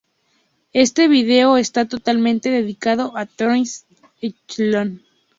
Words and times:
Este 0.73 1.07
vídeo 1.07 1.57
está 1.57 1.87
totalmente 1.87 2.49
dedicado 2.49 3.15
a 3.15 3.27
""The 3.27 3.61
Echelon"". 4.23 5.03